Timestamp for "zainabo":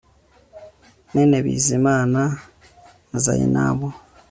3.23-3.87